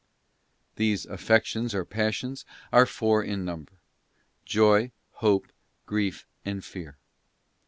[0.77, 3.73] These affections or Passions are four in number
[4.47, 5.49] :—Joy, Hope,
[5.85, 6.97] Grief, and Fear.